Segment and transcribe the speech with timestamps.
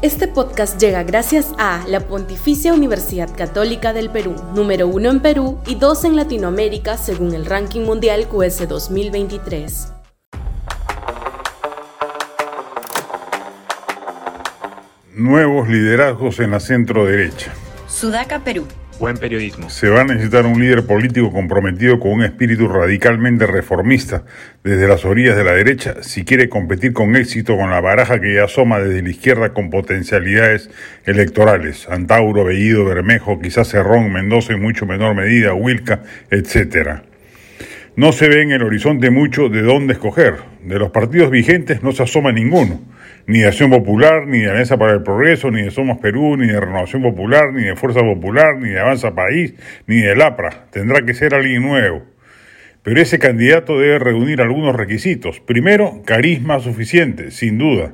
[0.00, 5.58] Este podcast llega gracias a la Pontificia Universidad Católica del Perú, número uno en Perú
[5.66, 9.92] y dos en Latinoamérica según el ranking mundial QS 2023.
[15.16, 17.52] Nuevos liderazgos en la centro derecha.
[17.88, 18.68] Sudaca, Perú.
[18.98, 19.70] Buen periodismo.
[19.70, 24.24] Se va a necesitar un líder político comprometido con un espíritu radicalmente reformista
[24.64, 28.34] desde las orillas de la derecha si quiere competir con éxito con la baraja que
[28.34, 30.68] ya asoma desde la izquierda con potencialidades
[31.04, 31.88] electorales.
[31.88, 37.04] Antauro, Bellido, Bermejo, quizás Cerrón, Mendoza en mucho menor medida, Wilca, etcétera.
[37.94, 40.47] No se ve en el horizonte mucho de dónde escoger.
[40.62, 42.80] De los partidos vigentes no se asoma ninguno.
[43.26, 46.46] Ni de Acción Popular, ni de Mesa para el Progreso, ni de Somos Perú, ni
[46.46, 49.54] de Renovación Popular, ni de Fuerza Popular, ni de Avanza País,
[49.86, 50.66] ni de LAPRA.
[50.70, 52.02] Tendrá que ser alguien nuevo.
[52.82, 55.40] Pero ese candidato debe reunir algunos requisitos.
[55.40, 57.92] Primero, carisma suficiente, sin duda.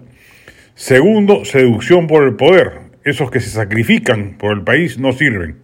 [0.74, 2.80] Segundo, seducción por el poder.
[3.04, 5.56] Esos que se sacrifican por el país no sirven.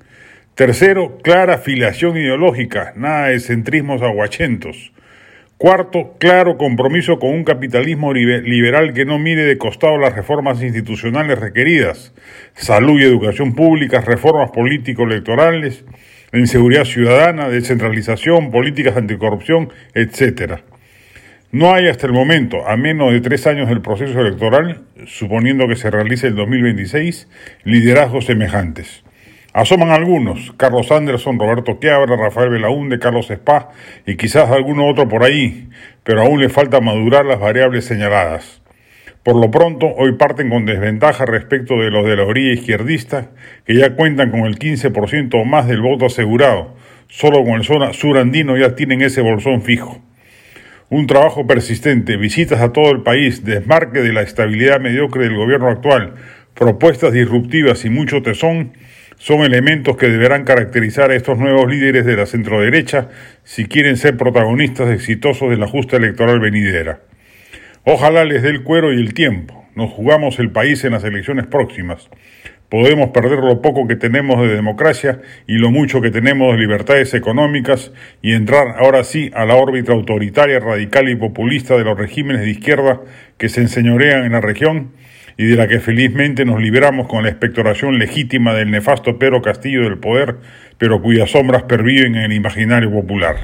[0.54, 4.92] Tercero, clara filiación ideológica, nada de centrismos aguachentos.
[5.60, 11.38] Cuarto, claro compromiso con un capitalismo liberal que no mire de costado las reformas institucionales
[11.38, 12.14] requeridas,
[12.54, 15.84] salud y educación públicas, reformas político-electorales,
[16.32, 20.60] inseguridad ciudadana, descentralización, políticas anticorrupción, etc.
[21.52, 25.76] No hay hasta el momento, a menos de tres años del proceso electoral, suponiendo que
[25.76, 27.28] se realice el 2026,
[27.64, 29.04] liderazgos semejantes.
[29.52, 33.70] Asoman algunos, Carlos Anderson, Roberto Quiabra, Rafael Belaúnde, Carlos Spa
[34.06, 35.68] y quizás alguno otro por ahí,
[36.04, 38.62] pero aún le falta madurar las variables señaladas.
[39.24, 43.30] Por lo pronto, hoy parten con desventaja respecto de los de la orilla izquierdista,
[43.66, 46.76] que ya cuentan con el 15% o más del voto asegurado.
[47.08, 50.00] Solo con el zona surandino ya tienen ese bolsón fijo.
[50.90, 55.68] Un trabajo persistente, visitas a todo el país, desmarque de la estabilidad mediocre del gobierno
[55.68, 56.14] actual,
[56.54, 58.74] propuestas disruptivas y mucho tesón
[59.20, 63.10] son elementos que deberán caracterizar a estos nuevos líderes de la centroderecha
[63.44, 67.00] si quieren ser protagonistas exitosos de la justa electoral venidera.
[67.84, 69.66] Ojalá les dé el cuero y el tiempo.
[69.74, 72.08] Nos jugamos el país en las elecciones próximas.
[72.70, 77.12] Podemos perder lo poco que tenemos de democracia y lo mucho que tenemos de libertades
[77.12, 77.92] económicas
[78.22, 82.50] y entrar ahora sí a la órbita autoritaria, radical y populista de los regímenes de
[82.52, 83.02] izquierda
[83.36, 84.92] que se enseñorean en la región
[85.40, 89.84] y de la que felizmente nos liberamos con la expectoración legítima del nefasto Pedro Castillo
[89.84, 90.36] del poder,
[90.76, 93.36] pero cuyas sombras perviven en el imaginario popular.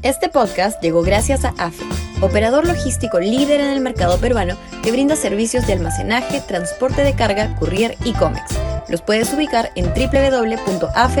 [0.00, 1.84] Este podcast llegó gracias a AFE,
[2.22, 7.54] operador logístico líder en el mercado peruano que brinda servicios de almacenaje, transporte de carga,
[7.56, 8.58] courier y cómics.
[8.88, 11.20] Los puedes ubicar en www.afe.pe.